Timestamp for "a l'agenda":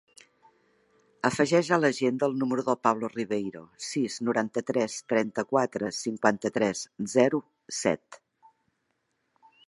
1.75-2.29